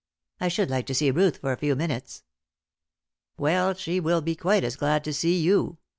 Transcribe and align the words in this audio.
"I 0.39 0.47
should 0.47 0.71
like 0.71 0.87
to 0.87 0.95
see 0.95 1.11
Ruth 1.11 1.37
for 1.37 1.51
a 1.51 1.57
few 1.57 1.75
minutes." 1.75 2.23
"Well, 3.37 3.75
she 3.75 3.99
will 3.99 4.21
be 4.21 4.35
quite 4.35 4.63
as 4.63 4.75
glad 4.75 5.03
to 5.03 5.13
see 5.13 5.39
you. 5.39 5.77